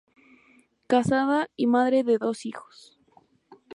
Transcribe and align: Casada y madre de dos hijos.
Casada 0.87 1.51
y 1.55 1.67
madre 1.67 2.03
de 2.03 2.17
dos 2.17 2.47
hijos. 2.47 2.99